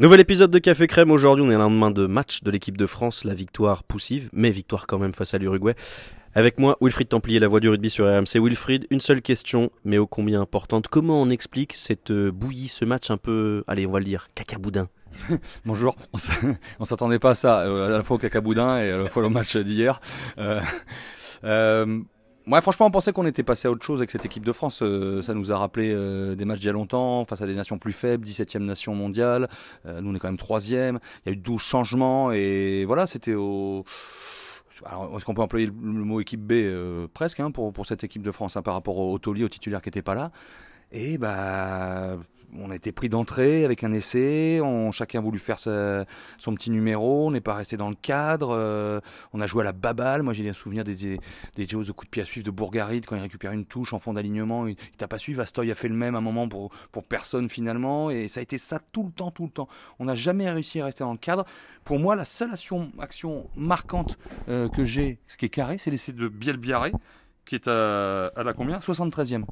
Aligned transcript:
Nouvel 0.00 0.20
épisode 0.20 0.52
de 0.52 0.60
Café 0.60 0.86
Crème. 0.86 1.10
Aujourd'hui, 1.10 1.44
on 1.44 1.50
est 1.50 1.56
à 1.56 1.58
lendemain 1.58 1.90
de 1.90 2.06
match 2.06 2.44
de 2.44 2.52
l'équipe 2.52 2.76
de 2.76 2.86
France. 2.86 3.24
La 3.24 3.34
victoire 3.34 3.82
poussive, 3.82 4.28
mais 4.32 4.50
victoire 4.50 4.86
quand 4.86 5.00
même 5.00 5.12
face 5.12 5.34
à 5.34 5.38
l'Uruguay. 5.38 5.74
Avec 6.36 6.60
moi, 6.60 6.76
Wilfried 6.80 7.08
Templier, 7.08 7.40
la 7.40 7.48
voix 7.48 7.58
du 7.58 7.68
rugby 7.68 7.90
sur 7.90 8.06
RMC. 8.06 8.40
Wilfried, 8.40 8.86
une 8.90 9.00
seule 9.00 9.20
question, 9.22 9.72
mais 9.84 9.98
ô 9.98 10.06
combien 10.06 10.40
importante. 10.40 10.86
Comment 10.86 11.20
on 11.20 11.30
explique 11.30 11.72
cette 11.72 12.12
euh, 12.12 12.30
bouillie, 12.30 12.68
ce 12.68 12.84
match 12.84 13.10
un 13.10 13.16
peu, 13.16 13.64
allez, 13.66 13.86
on 13.86 13.90
va 13.90 13.98
le 13.98 14.04
dire, 14.04 14.28
cacaboudin? 14.36 14.86
Bonjour, 15.64 15.96
on 16.78 16.84
s'attendait 16.84 17.18
pas 17.18 17.30
à 17.30 17.34
ça, 17.34 17.62
euh, 17.62 17.88
à 17.88 17.90
la 17.90 18.04
fois 18.04 18.18
au 18.18 18.20
cacaboudin 18.20 18.78
et 18.78 18.92
à 18.92 18.98
la 18.98 19.08
fois 19.08 19.24
au 19.24 19.30
match 19.30 19.56
d'hier. 19.56 20.00
Euh, 20.38 20.60
Franchement, 22.62 22.86
on 22.86 22.90
pensait 22.90 23.12
qu'on 23.12 23.26
était 23.26 23.42
passé 23.42 23.68
à 23.68 23.70
autre 23.70 23.84
chose 23.84 24.00
avec 24.00 24.10
cette 24.10 24.24
équipe 24.24 24.44
de 24.44 24.52
France. 24.52 24.80
Euh, 24.82 25.22
ça 25.22 25.34
nous 25.34 25.52
a 25.52 25.58
rappelé 25.58 25.92
euh, 25.94 26.34
des 26.34 26.44
matchs 26.44 26.60
d'il 26.60 26.66
y 26.66 26.70
a 26.70 26.72
longtemps, 26.72 27.24
face 27.26 27.42
à 27.42 27.46
des 27.46 27.54
nations 27.54 27.78
plus 27.78 27.92
faibles, 27.92 28.26
17e 28.26 28.60
nation 28.60 28.94
mondiale. 28.94 29.48
Euh, 29.86 30.00
nous, 30.00 30.10
on 30.10 30.14
est 30.14 30.18
quand 30.18 30.28
même 30.28 30.38
troisième. 30.38 30.98
Il 31.24 31.28
y 31.28 31.32
a 31.32 31.32
eu 31.34 31.36
12 31.36 31.60
changements 31.60 32.32
et 32.32 32.84
voilà, 32.86 33.06
c'était 33.06 33.34
au... 33.34 33.84
Est-ce 35.14 35.24
qu'on 35.24 35.34
peut 35.34 35.42
employer 35.42 35.66
le, 35.66 35.72
mot 35.72 36.20
équipe 36.20 36.40
B 36.40 36.52
presque 37.12 37.40
hein, 37.40 37.50
pour, 37.50 37.84
cette 37.84 38.04
équipe 38.04 38.22
de 38.22 38.30
France 38.30 38.56
hein, 38.56 38.62
par 38.62 38.74
rapport 38.74 38.98
au, 38.98 39.14
au 39.14 39.18
au 39.18 39.48
titulaire 39.48 39.82
qui 39.82 39.88
n'était 39.88 40.02
pas 40.02 40.14
là 40.14 40.30
Et 40.92 41.18
bah 41.18 42.16
on 42.56 42.70
a 42.70 42.76
été 42.76 42.92
pris 42.92 43.08
d'entrée 43.08 43.64
avec 43.64 43.84
un 43.84 43.92
essai, 43.92 44.60
on, 44.62 44.90
chacun 44.90 45.18
a 45.18 45.22
voulu 45.22 45.38
faire 45.38 45.58
son 45.58 46.54
petit 46.54 46.70
numéro, 46.70 47.26
on 47.26 47.30
n'est 47.30 47.40
pas 47.40 47.54
resté 47.54 47.76
dans 47.76 47.88
le 47.88 47.94
cadre, 47.94 48.50
euh, 48.50 49.00
on 49.32 49.40
a 49.40 49.46
joué 49.46 49.62
à 49.62 49.64
la 49.64 49.72
baballe, 49.72 50.22
moi 50.22 50.32
j'ai 50.32 50.48
un 50.48 50.52
souvenir 50.54 50.84
des, 50.84 50.94
des, 50.94 51.20
des 51.56 51.66
de 51.66 51.92
coups 51.92 52.06
de 52.06 52.10
pied 52.10 52.22
à 52.22 52.24
suivre 52.24 52.46
de 52.46 52.50
Bourgarid 52.50 53.06
quand 53.06 53.16
il 53.16 53.22
récupère 53.22 53.52
une 53.52 53.64
touche 53.64 53.92
en 53.92 53.98
fond 53.98 54.14
d'alignement, 54.14 54.66
il, 54.66 54.76
il 54.92 54.96
t'a 54.96 55.08
pas 55.08 55.18
suivi, 55.18 55.36
Vastoy 55.36 55.70
a 55.70 55.74
fait 55.74 55.88
le 55.88 55.94
même 55.94 56.14
à 56.14 56.18
un 56.18 56.22
moment 56.22 56.48
pour, 56.48 56.70
pour 56.92 57.04
personne 57.04 57.48
finalement, 57.48 58.10
et 58.10 58.28
ça 58.28 58.40
a 58.40 58.42
été 58.42 58.58
ça 58.58 58.80
tout 58.92 59.04
le 59.04 59.10
temps, 59.10 59.30
tout 59.30 59.44
le 59.44 59.50
temps. 59.50 59.68
On 59.98 60.06
n'a 60.06 60.14
jamais 60.14 60.50
réussi 60.50 60.80
à 60.80 60.86
rester 60.86 61.04
dans 61.04 61.12
le 61.12 61.18
cadre. 61.18 61.44
Pour 61.84 61.98
moi, 61.98 62.16
la 62.16 62.24
seule 62.24 62.50
action, 62.50 62.90
action 62.98 63.48
marquante 63.56 64.18
euh, 64.48 64.68
que 64.68 64.84
j'ai, 64.84 65.18
ce 65.26 65.36
qui 65.36 65.46
est 65.46 65.50
carré, 65.50 65.78
c'est 65.78 65.90
l'essai 65.90 66.12
de 66.12 66.28
Bielbiaré, 66.28 66.92
qui 67.44 67.54
est 67.54 67.68
à, 67.68 68.26
à 68.34 68.42
la 68.42 68.52
combien? 68.52 68.78
73e 68.78 69.44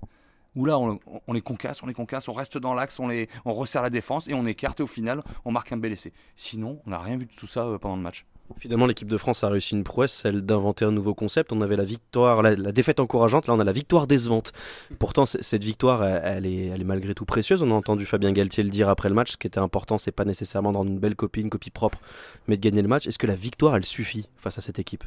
où 0.57 0.65
là 0.65 0.79
on, 0.79 1.33
les 1.33 1.43
concasse, 1.43 1.83
on 1.83 1.87
les 1.87 1.95
concasse, 1.95 2.29
on 2.29 2.33
reste 2.33 2.59
dans 2.59 2.75
l'axe, 2.75 2.99
on, 2.99 3.53
resserre 3.53 3.83
la 3.83 3.91
défense 3.91 4.29
et 4.29 4.35
on 4.35 4.47
écarte 4.47 4.81
et 4.81 4.83
au 4.83 4.89
final 4.89 5.23
on 5.45 5.53
marque 5.53 5.71
un 5.73 5.77
bel 5.77 5.93
essai. 5.93 6.13
Sinon, 6.35 6.81
on 6.87 6.91
n'a 6.91 6.99
rien 6.99 7.17
vu 7.17 7.27
de 7.27 7.33
tout 7.33 7.47
ça 7.47 7.65
euh, 7.67 7.79
pendant 7.79 7.97
le 7.97 8.03
match. 8.03 8.27
Finalement, 8.59 8.87
l'équipe 8.87 9.09
de 9.09 9.19
France 9.19 9.43
a 9.43 9.49
réussi 9.49 9.75
une 9.75 9.83
prouesse, 9.83 10.13
celle 10.13 10.43
d'inventer 10.43 10.85
un 10.85 10.93
nouveau 10.93 11.15
concept. 11.15 11.53
On 11.53 11.61
avait 11.63 11.77
la 11.77 11.85
victoire, 11.85 12.43
la, 12.43 12.55
défaite 12.71 13.01
encourageante, 13.01 13.49
là 13.49 13.55
on 13.55 13.59
a 13.59 13.65
la 13.65 13.73
victoire 13.73 14.07
décevante. 14.07 14.53
Pourtant, 15.01 15.27
cette 15.27 15.65
victoire, 15.65 16.05
elle, 16.05 16.47
est, 16.47 16.85
malgré 16.85 17.15
tout 17.15 17.25
précieuse. 17.25 17.63
On 17.63 17.73
a 17.73 17.75
entendu 17.75 18.07
Fabien 18.07 18.33
Galtier 18.33 18.63
le 18.63 18.71
dire 18.71 18.89
après 18.89 19.09
le 19.09 19.17
match. 19.17 19.33
Ce 19.33 19.37
qui 19.37 19.49
était 19.49 19.59
important, 19.59 19.99
c'est 19.99 20.13
pas 20.13 20.25
nécessairement 20.25 20.73
dans 20.73 20.85
une 20.85 20.99
belle 20.99 21.17
copie, 21.17 21.41
une 21.41 21.51
copie 21.51 21.71
propre, 21.71 21.99
mais 22.47 22.57
de 22.57 22.61
gagner 22.61 22.83
le 22.83 22.89
match. 22.89 23.09
Est-ce 23.09 23.19
que 23.19 23.27
la 23.27 23.35
victoire, 23.35 23.75
elle 23.75 23.85
suffit 23.85 24.29
face 24.37 24.59
à 24.59 24.61
cette 24.61 24.79
équipe? 24.79 25.03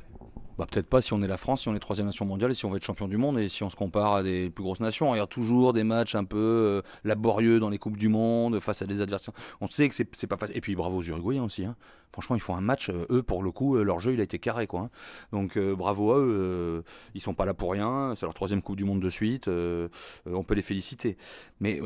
Bah, 0.59 0.65
peut-être 0.69 0.89
pas 0.89 1.01
si 1.01 1.13
on 1.13 1.21
est 1.21 1.27
la 1.27 1.37
France, 1.37 1.61
si 1.61 1.69
on 1.69 1.75
est 1.75 1.79
troisième 1.79 2.07
nation 2.07 2.25
mondiale 2.25 2.51
et 2.51 2.53
si 2.53 2.65
on 2.65 2.69
veut 2.69 2.75
être 2.75 2.83
champion 2.83 3.07
du 3.07 3.15
monde 3.15 3.39
et 3.39 3.47
si 3.47 3.63
on 3.63 3.69
se 3.69 3.77
compare 3.77 4.15
à 4.15 4.23
des 4.23 4.49
plus 4.49 4.61
grosses 4.61 4.81
nations. 4.81 5.15
Il 5.15 5.17
y 5.17 5.21
a 5.21 5.25
toujours 5.25 5.71
des 5.71 5.85
matchs 5.85 6.15
un 6.15 6.25
peu 6.25 6.37
euh, 6.37 6.81
laborieux 7.05 7.61
dans 7.61 7.69
les 7.69 7.77
coupes 7.77 7.95
du 7.95 8.09
monde 8.09 8.59
face 8.59 8.81
à 8.81 8.85
des 8.85 8.99
adversaires. 8.99 9.33
On 9.61 9.67
sait 9.67 9.87
que 9.87 9.95
c'est 9.95 10.27
pas 10.27 10.35
facile. 10.35 10.57
Et 10.57 10.59
puis 10.59 10.75
bravo 10.75 10.97
aux 10.97 11.01
Uruguayens 11.01 11.45
aussi. 11.45 11.63
Hein. 11.63 11.77
Franchement, 12.11 12.35
ils 12.35 12.41
font 12.41 12.57
un 12.57 12.61
match. 12.61 12.89
Euh, 12.89 13.05
eux, 13.09 13.23
pour 13.23 13.41
le 13.41 13.51
coup, 13.51 13.77
euh, 13.77 13.83
leur 13.83 14.01
jeu 14.01 14.11
il 14.11 14.19
a 14.19 14.23
été 14.23 14.37
carré 14.37 14.67
quoi. 14.67 14.81
Hein. 14.81 14.89
Donc 15.31 15.57
bravo 15.57 16.11
à 16.11 16.17
eux. 16.17 16.83
Ils 17.13 17.21
sont 17.21 17.33
pas 17.33 17.45
là 17.45 17.53
pour 17.53 17.71
rien. 17.71 18.13
C'est 18.17 18.25
leur 18.25 18.33
troisième 18.33 18.61
coupe 18.61 18.75
du 18.75 18.83
monde 18.83 18.99
de 19.01 19.09
suite. 19.09 19.47
on 19.47 20.43
peut 20.43 20.55
les 20.55 20.61
féliciter. 20.61 21.15
Mais 21.61 21.79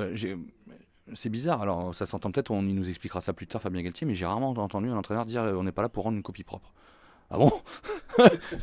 c'est 1.14 1.30
bizarre. 1.30 1.62
Alors, 1.62 1.94
ça 1.94 2.08
s'entend 2.08 2.32
peut-être, 2.32 2.50
on 2.50 2.64
nous 2.64 2.90
expliquera 2.90 3.22
ça 3.22 3.34
plus 3.34 3.46
tard, 3.46 3.62
Fabien 3.62 3.84
Galtier, 3.84 4.08
mais 4.08 4.16
j'ai 4.16 4.26
rarement 4.26 4.50
entendu 4.50 4.90
un 4.90 4.98
entraîneur 4.98 5.26
dire 5.26 5.44
on 5.44 5.64
n'est 5.64 5.72
pas 5.72 5.84
là 5.84 5.90
pour 5.90 6.06
rendre 6.06 6.18
une 6.18 6.24
copie 6.24 6.44
propre. 6.44 6.74
Ah 7.34 7.38
bon 7.39 7.52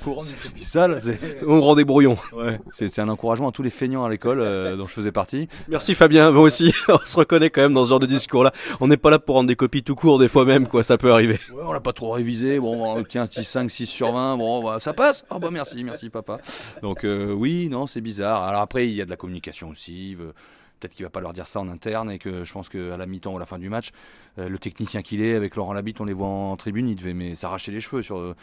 Pour 0.02 0.14
rendre 0.14 0.28
une 0.30 0.48
copie 0.48 0.62
sale, 0.62 1.00
on 1.44 1.60
rend 1.60 1.74
des 1.74 1.84
brouillons. 1.84 2.16
Ouais, 2.32 2.60
c'est 2.70 3.00
un 3.00 3.08
encouragement 3.08 3.48
à 3.48 3.52
tous 3.52 3.64
les 3.64 3.70
feignants 3.70 4.04
à 4.04 4.08
l'école 4.08 4.38
euh, 4.38 4.76
dont 4.76 4.86
je 4.86 4.92
faisais 4.92 5.10
partie. 5.10 5.48
Merci 5.66 5.96
Fabien, 5.96 6.30
moi 6.30 6.42
aussi, 6.42 6.72
on 6.88 7.00
se 7.04 7.16
reconnaît 7.16 7.50
quand 7.50 7.62
même 7.62 7.74
dans 7.74 7.84
ce 7.84 7.88
genre 7.90 7.98
de 7.98 8.06
discours-là. 8.06 8.52
On 8.78 8.86
n'est 8.86 8.96
pas 8.96 9.10
là 9.10 9.18
pour 9.18 9.34
rendre 9.34 9.48
des 9.48 9.56
copies 9.56 9.82
tout 9.82 9.96
court, 9.96 10.20
des 10.20 10.28
fois 10.28 10.44
même, 10.44 10.68
quoi, 10.68 10.84
ça 10.84 10.98
peut 10.98 11.10
arriver. 11.10 11.40
Ouais, 11.52 11.64
on 11.64 11.72
l'a 11.72 11.80
pas 11.80 11.92
trop 11.92 12.12
révisé, 12.12 12.60
bon, 12.60 13.02
tiens, 13.08 13.26
5, 13.28 13.68
6 13.68 13.86
sur 13.86 14.12
20, 14.12 14.36
bon, 14.36 14.62
bah, 14.62 14.78
ça 14.78 14.92
passe. 14.92 15.24
Ah 15.28 15.34
oh, 15.36 15.40
bah 15.40 15.48
merci, 15.50 15.82
merci 15.82 16.08
papa. 16.08 16.38
Donc 16.80 17.04
euh, 17.04 17.32
oui, 17.32 17.68
non, 17.68 17.88
c'est 17.88 18.00
bizarre. 18.00 18.44
Alors 18.44 18.60
après, 18.60 18.86
il 18.86 18.94
y 18.94 19.02
a 19.02 19.04
de 19.04 19.10
la 19.10 19.16
communication 19.16 19.70
aussi. 19.70 20.16
Euh, 20.20 20.30
peut-être 20.80 20.94
qu'il 20.94 21.04
va 21.04 21.10
pas 21.10 21.20
leur 21.20 21.32
dire 21.32 21.46
ça 21.46 21.60
en 21.60 21.68
interne 21.68 22.10
et 22.10 22.18
que 22.18 22.44
je 22.44 22.52
pense 22.52 22.68
qu'à 22.68 22.96
la 22.96 23.06
mi-temps 23.06 23.32
ou 23.32 23.36
à 23.36 23.40
la 23.40 23.46
fin 23.46 23.58
du 23.58 23.68
match, 23.68 23.90
euh, 24.38 24.48
le 24.48 24.58
technicien 24.58 25.02
qu'il 25.02 25.22
est, 25.22 25.34
avec 25.34 25.56
Laurent 25.56 25.72
Labitte, 25.72 26.00
on 26.00 26.04
les 26.04 26.12
voit 26.12 26.28
en 26.28 26.56
tribune, 26.56 26.88
il 26.88 26.96
devait 26.96 27.14
mais 27.14 27.34
s'arracher 27.34 27.70
les 27.70 27.80
cheveux 27.80 28.02
sur, 28.02 28.34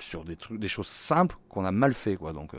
sur 0.00 0.24
des, 0.24 0.36
trucs, 0.36 0.58
des 0.58 0.68
choses 0.68 0.88
simples 0.88 1.36
qu'on 1.48 1.64
a 1.64 1.72
mal 1.72 1.94
fait. 1.94 2.16
Quoi, 2.16 2.32
donc, 2.32 2.54
euh... 2.54 2.58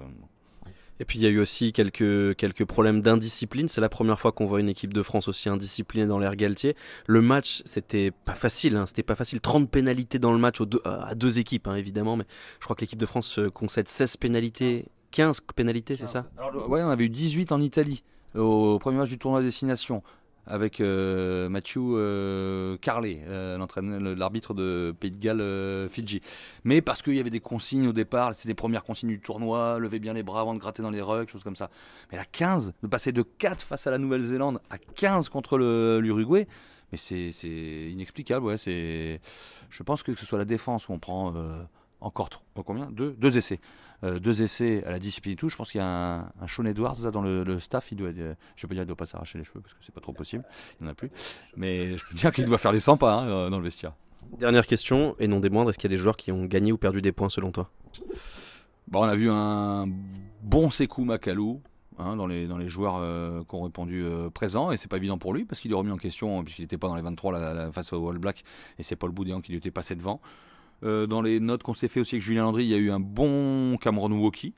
Et 0.99 1.05
puis 1.05 1.19
il 1.19 1.23
y 1.23 1.25
a 1.25 1.29
eu 1.29 1.39
aussi 1.39 1.73
quelques, 1.73 2.35
quelques 2.35 2.65
problèmes 2.65 3.01
d'indiscipline. 3.01 3.67
C'est 3.67 3.81
la 3.81 3.89
première 3.89 4.19
fois 4.19 4.31
qu'on 4.31 4.45
voit 4.45 4.59
une 4.59 4.69
équipe 4.69 4.93
de 4.93 5.03
France 5.03 5.27
aussi 5.27 5.49
indisciplinée 5.49 6.07
dans 6.07 6.19
l'air 6.19 6.35
Galtier. 6.35 6.75
Le 7.05 7.21
match, 7.21 7.61
c'était 7.65 8.11
pas 8.11 8.35
facile. 8.35 8.77
Hein. 8.77 8.85
C'était 8.85 9.03
pas 9.03 9.15
facile. 9.15 9.41
30 9.41 9.69
pénalités 9.69 10.19
dans 10.19 10.31
le 10.31 10.39
match 10.39 10.61
aux 10.61 10.65
deux, 10.65 10.81
à 10.85 11.13
deux 11.15 11.39
équipes, 11.39 11.67
hein, 11.67 11.75
évidemment. 11.75 12.15
Mais 12.15 12.25
je 12.59 12.63
crois 12.63 12.75
que 12.75 12.81
l'équipe 12.81 12.99
de 12.99 13.05
France 13.05 13.39
euh, 13.39 13.49
concède 13.49 13.89
16 13.89 14.17
pénalités. 14.17 14.85
15 15.11 15.41
pénalités, 15.55 15.95
c'est 15.97 16.07
ça? 16.07 16.27
Alors, 16.37 16.69
Ouais, 16.69 16.81
on 16.81 16.89
avait 16.89 17.05
eu 17.05 17.09
18 17.09 17.51
en 17.51 17.61
Italie 17.61 18.03
au 18.35 18.79
premier 18.79 18.97
match 18.97 19.09
du 19.09 19.17
tournoi 19.17 19.41
destination 19.41 20.03
avec 20.47 20.79
euh, 20.79 21.49
Mathieu 21.49 21.81
euh, 21.81 22.77
Carlet, 22.77 23.21
euh, 23.27 24.15
l'arbitre 24.15 24.53
de 24.53 24.93
Pays 24.99 25.11
de 25.11 25.17
Galles 25.17 25.41
euh, 25.41 25.89
Fidji. 25.89 26.21
Mais 26.63 26.81
parce 26.81 27.01
qu'il 27.01 27.15
y 27.15 27.19
avait 27.19 27.29
des 27.29 27.39
consignes 27.39 27.87
au 27.87 27.93
départ, 27.93 28.35
c'est 28.35 28.47
des 28.47 28.53
premières 28.53 28.83
consignes 28.83 29.09
du 29.09 29.19
tournoi, 29.19 29.79
lever 29.79 29.99
bien 29.99 30.13
les 30.13 30.23
bras 30.23 30.41
avant 30.41 30.53
de 30.53 30.59
gratter 30.59 30.83
dans 30.83 30.91
les 30.91 31.01
rugs, 31.01 31.27
choses 31.27 31.43
comme 31.43 31.55
ça. 31.55 31.69
Mais 32.11 32.17
la 32.17 32.25
15, 32.25 32.73
de 32.81 32.87
passer 32.87 33.11
de 33.11 33.23
4 33.23 33.63
face 33.63 33.87
à 33.87 33.91
la 33.91 33.97
Nouvelle-Zélande 33.97 34.59
à 34.69 34.77
15 34.77 35.29
contre 35.29 35.57
l'Uruguay, 35.57 36.47
mais 36.91 36.97
c'est 36.97 37.91
inexplicable. 37.91 38.45
Ouais, 38.45 38.57
je 38.57 39.83
pense 39.83 40.03
que, 40.03 40.11
que 40.11 40.19
ce 40.19 40.25
soit 40.25 40.37
la 40.37 40.45
défense 40.45 40.87
où 40.87 40.93
on 40.93 40.99
prend 40.99 41.33
euh, 41.35 41.63
encore 42.05 42.29
combien? 42.63 42.89
Deux, 42.91 43.15
deux 43.17 43.37
essais. 43.37 43.59
Euh, 44.03 44.19
deux 44.19 44.41
essais 44.41 44.83
à 44.85 44.91
la 44.91 44.99
discipline 44.99 45.33
et 45.33 45.35
tout. 45.35 45.49
Je 45.49 45.55
pense 45.55 45.71
qu'il 45.71 45.79
y 45.79 45.83
a 45.83 45.87
un, 45.87 46.19
un 46.41 46.47
Sean 46.47 46.65
Edwards 46.65 46.97
là, 47.03 47.11
dans 47.11 47.21
le, 47.21 47.43
le, 47.43 47.59
staff. 47.59 47.91
Il 47.91 47.97
doit, 47.97 48.09
euh, 48.09 48.35
je 48.55 48.67
peux 48.67 48.75
dire 48.75 48.83
qu'il 48.83 48.87
doit 48.87 48.95
pas 48.95 49.05
s'arracher 49.05 49.37
les 49.37 49.43
cheveux 49.43 49.61
parce 49.61 49.73
que 49.73 49.79
c'est 49.81 49.93
pas 49.93 50.01
trop 50.01 50.13
possible. 50.13 50.43
Il 50.79 50.83
n'y 50.83 50.89
en 50.89 50.91
a 50.91 50.95
plus. 50.95 51.09
Mais 51.57 51.97
je 51.97 52.05
peux 52.05 52.15
dire 52.15 52.31
qu'il 52.31 52.45
doit 52.45 52.57
faire 52.57 52.71
les 52.71 52.79
100 52.79 52.97
pas 52.97 53.13
hein, 53.13 53.27
euh, 53.27 53.49
dans 53.49 53.57
le 53.57 53.63
vestiaire. 53.63 53.93
Dernière 54.39 54.65
question, 54.65 55.15
et 55.19 55.27
non 55.27 55.39
des 55.39 55.49
moindres, 55.49 55.69
est-ce 55.69 55.77
qu'il 55.77 55.89
y 55.89 55.93
a 55.93 55.95
des 55.95 56.01
joueurs 56.01 56.17
qui 56.17 56.31
ont 56.31 56.45
gagné 56.45 56.71
ou 56.71 56.77
perdu 56.77 57.01
des 57.01 57.11
points 57.11 57.29
selon 57.29 57.51
toi? 57.51 57.69
Bon, 58.87 58.99
On 58.99 59.03
a 59.03 59.15
vu 59.15 59.29
un 59.31 59.87
bon 60.41 60.69
Sekou 60.69 61.03
Makalou. 61.03 61.61
Hein, 61.97 62.17
dans, 62.17 62.27
les, 62.27 62.45
dans 62.45 62.57
les 62.57 62.67
joueurs 62.67 62.97
euh, 62.99 63.41
qui 63.47 63.55
ont 63.55 63.63
répondu 63.63 64.03
euh, 64.03 64.29
présent 64.29 64.69
et 64.69 64.75
c'est 64.75 64.89
pas 64.89 64.97
évident 64.97 65.17
pour 65.17 65.33
lui 65.33 65.45
parce 65.45 65.61
qu'il 65.61 65.71
est 65.71 65.75
remis 65.75 65.91
en 65.91 65.97
question 65.97 66.43
puisqu'il 66.43 66.63
n'était 66.63 66.77
pas 66.77 66.89
dans 66.89 66.97
les 66.97 67.01
23 67.01 67.31
la, 67.31 67.53
la, 67.53 67.71
face 67.71 67.93
au 67.93 68.09
All 68.09 68.17
Black 68.17 68.43
et 68.77 68.83
c'est 68.83 68.97
Paul 68.97 69.11
Boudéan 69.11 69.39
qui 69.39 69.53
lui 69.53 69.59
était 69.59 69.71
passé 69.71 69.95
devant 69.95 70.19
euh, 70.83 71.07
dans 71.07 71.21
les 71.21 71.39
notes 71.39 71.63
qu'on 71.63 71.73
s'est 71.73 71.87
fait 71.87 71.99
aussi 71.99 72.15
avec 72.15 72.23
Julien 72.23 72.43
Landry, 72.43 72.65
il 72.65 72.69
y 72.69 72.75
a 72.75 72.77
eu 72.77 72.91
un 72.91 72.99
bon 72.99 73.77
Cameron 73.77 74.11
Woki. 74.11 74.53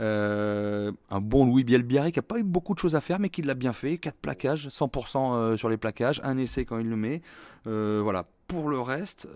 Euh, 0.00 0.90
un 1.08 1.20
bon 1.20 1.46
Louis 1.46 1.62
Bielbiaré 1.62 2.10
qui 2.10 2.18
n'a 2.18 2.24
pas 2.24 2.38
eu 2.38 2.42
beaucoup 2.42 2.74
de 2.74 2.80
choses 2.80 2.96
à 2.96 3.00
faire 3.00 3.20
mais 3.20 3.28
qui 3.28 3.42
l'a 3.42 3.54
bien 3.54 3.72
fait. 3.72 3.98
4 3.98 4.16
plaquages, 4.16 4.68
100% 4.68 5.34
euh, 5.34 5.56
sur 5.56 5.68
les 5.68 5.76
plaquages, 5.76 6.20
un 6.24 6.36
essai 6.36 6.64
quand 6.64 6.78
il 6.78 6.88
le 6.88 6.96
met. 6.96 7.22
Voilà. 7.64 8.26
Pour 8.46 8.68
le 8.68 8.78
reste, 8.78 9.26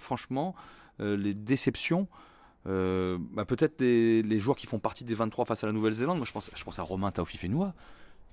franchement, 0.00 0.54
les 0.98 1.32
déceptions. 1.32 2.08
Bah 2.66 3.44
peut-être 3.46 3.80
les, 3.80 4.40
joueurs 4.40 4.56
qui 4.56 4.66
font 4.66 4.80
partie 4.80 5.04
des 5.04 5.14
23 5.14 5.44
face 5.44 5.62
à 5.62 5.68
la 5.68 5.72
Nouvelle-Zélande. 5.72 6.16
Moi, 6.16 6.26
je 6.26 6.32
pense, 6.32 6.50
je 6.54 6.64
pense 6.64 6.78
à 6.80 6.82
Romain 6.82 7.10
Taofi-Fenois 7.10 7.72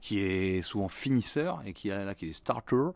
qui 0.01 0.19
est 0.19 0.63
souvent 0.63 0.87
finisseur 0.87 1.61
et 1.65 1.73
qui, 1.73 1.89
là, 1.89 2.15
qui 2.15 2.29
est 2.29 2.33
starter, 2.33 2.89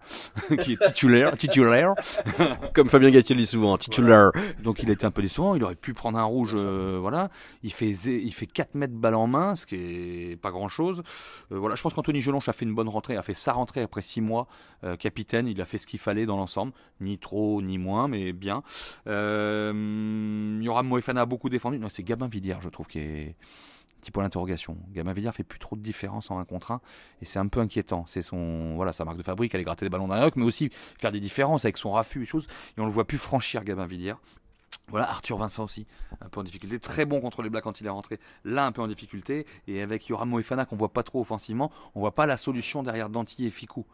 qui 0.64 0.74
est 0.74 0.84
titulaire, 0.88 1.38
titulaire. 1.38 1.94
Comme 2.74 2.90
Fabien 2.90 3.12
Gatier 3.12 3.36
dit 3.36 3.46
souvent, 3.46 3.78
titulaire. 3.78 4.31
Donc 4.63 4.81
il 4.81 4.90
était 4.90 5.06
un 5.06 5.12
peu 5.12 5.22
décevant, 5.22 5.56
il 5.56 5.63
aurait 5.63 5.75
pu 5.75 5.94
prendre 5.94 6.18
un 6.18 6.24
rouge, 6.24 6.54
euh, 6.56 6.98
voilà. 7.00 7.30
Il 7.63 7.72
fait, 7.72 7.92
il 7.92 8.34
fait 8.34 8.48
4 8.48 8.75
mètres 8.75 8.96
balle 8.96 9.16
en 9.16 9.28
main, 9.28 9.56
ce 9.56 9.68
qui 9.68 9.75
est 9.75 10.42
pas 10.42 10.52
grand 10.52 10.68
chose. 10.68 11.04
Euh, 11.52 11.60
voilà, 11.60 11.75
je 11.75 11.84
pense 11.84 11.94
qu'Anthony 11.94 12.22
Gelonche 12.22 12.50
a 12.50 12.54
fait 12.54 12.66
une 12.66 12.74
bonne 12.74 12.90
rentrée, 12.90 13.16
a 13.16 13.24
fait 13.24 13.36
sa 13.36 13.54
rentrée 13.54 13.81
après 13.81 14.01
6 14.01 14.22
mois, 14.22 14.48
euh, 14.84 14.96
capitaine, 14.96 15.48
il 15.48 15.62
a 15.62 15.66
fait 15.66 15.78
ce 15.78 15.86
qu'il 15.86 16.00
fallait 16.00 16.25
dans 16.25 16.38
l'ensemble, 16.38 16.74
ni 17.01 17.19
trop 17.19 17.62
ni 17.62 17.78
moins, 17.78 18.08
mais 18.08 18.34
bien. 18.34 18.63
Yoram 19.06 20.88
Moefana 20.88 21.22
a 21.22 21.25
beaucoup 21.25 21.50
défendu, 21.50 21.78
non, 21.78 21.90
c'est 21.90 22.04
Gabin 22.04 22.28
Villiers, 22.28 22.58
je 22.62 22.69
trouve, 22.69 22.88
qui 22.88 23.00
est 23.00 23.36
point 24.12 24.24
d'interrogation. 24.24 24.78
Gabin 24.92 25.13
Villiers 25.13 25.31
fait 25.31 25.44
plus 25.44 25.60
trop 25.60 25.75
de 25.75 25.81
différence 25.81 26.31
en 26.31 26.40
un 26.40 26.46
contre 26.46 26.72
un 26.72 26.81
et 27.22 27.25
c'est 27.25 27.40
un 27.40 27.48
peu 27.48 27.60
inquiétant. 27.60 28.06
C'est 28.07 28.22
son 28.22 28.75
voilà 28.75 28.94
sa 28.94 29.06
marque 29.06 29.18
de 29.18 29.24
fabrique, 29.24 29.56
aller 29.56 29.63
gratter 29.63 29.86
des 29.86 29.90
ballons 29.90 30.07
d'un 30.07 30.30
mais 30.36 30.44
aussi 30.44 30.69
faire 31.00 31.12
des 31.12 31.19
différences 31.19 31.66
avec 31.66 31.78
son 31.78 31.92
raffut 31.92 32.24
et 32.24 32.25
choses. 32.25 32.48
Et 32.78 32.81
on 32.81 32.86
le 32.86 32.92
voit 32.92 33.06
plus 33.06 33.18
franchir 33.18 33.63
Gabin 33.63 33.86
Villiers. 33.86 34.16
Voilà, 34.90 35.10
Arthur 35.10 35.38
Vincent 35.38 35.64
aussi, 35.64 35.88
un 36.22 36.30
peu 36.30 36.40
en 36.40 36.44
difficulté. 36.44 36.80
Très 36.80 37.06
bon 37.06 37.20
contre 37.20 37.42
les 37.42 37.50
Blacks 37.50 37.64
quand 37.64 37.82
il 37.82 37.88
est 37.88 37.90
rentré. 37.90 38.20
Là, 38.44 38.66
un 38.66 38.72
peu 38.72 38.82
en 38.82 38.88
difficulté. 38.88 39.46
Et 39.68 39.82
avec 39.82 40.08
Yoram 40.08 40.30
Moefana, 40.30 40.66
qu'on 40.66 40.76
voit 40.76 40.94
pas 40.94 41.04
trop 41.04 41.22
offensivement, 41.22 41.72
on 41.96 42.00
voit 42.02 42.14
pas 42.14 42.26
la 42.26 42.38
solution 42.38 42.84
derrière 42.84 43.10
Danti 43.10 43.46
et 43.46 43.50
Ficou. 43.50 43.86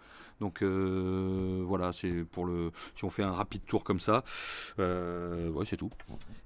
Donc 0.42 0.64
voilà, 0.64 1.94
c'est 1.94 2.26
pour 2.32 2.46
le. 2.46 2.72
Si 2.96 3.06
on 3.06 3.10
fait 3.10 3.22
un 3.22 3.32
rapide 3.32 3.62
tour 3.66 3.84
comme 3.84 4.00
ça, 4.00 4.24
ouais, 4.80 5.66
c'est 5.66 5.78
tout. 5.78 5.92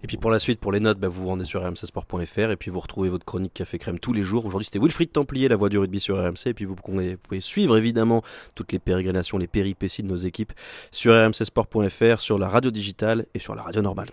Et 0.03 0.07
puis 0.07 0.17
pour 0.17 0.29
la 0.29 0.37
suite, 0.37 0.59
pour 0.59 0.73
les 0.73 0.81
notes, 0.81 0.99
bah, 0.99 1.07
vous 1.07 1.21
vous 1.23 1.27
rendez 1.29 1.45
sur 1.45 1.63
rmcsport.fr 1.63 2.51
et 2.51 2.57
puis 2.57 2.69
vous 2.69 2.79
retrouvez 2.81 3.09
votre 3.09 3.25
chronique 3.25 3.53
Café 3.53 3.79
Crème 3.79 3.99
tous 3.99 4.13
les 4.13 4.23
jours. 4.23 4.45
Aujourd'hui, 4.45 4.65
c'était 4.65 4.79
Wilfried 4.79 5.11
Templier, 5.13 5.47
la 5.47 5.55
voix 5.55 5.69
du 5.69 5.77
rugby 5.77 6.01
sur 6.01 6.17
RMC. 6.17 6.47
Et 6.47 6.53
puis 6.53 6.65
vous 6.65 6.75
pouvez, 6.75 7.17
suivre 7.39 7.77
évidemment 7.77 8.21
toutes 8.53 8.73
les 8.73 8.79
pérégrinations, 8.79 9.37
les 9.37 9.47
péripéties 9.47 10.03
de 10.03 10.07
nos 10.09 10.17
équipes 10.17 10.51
sur 10.91 11.13
rmcsport.fr, 11.13 12.19
sur 12.19 12.37
la 12.37 12.49
radio 12.49 12.71
digitale 12.71 13.25
et 13.33 13.39
sur 13.39 13.55
la 13.55 13.63
radio 13.63 13.81
normale. 13.81 14.11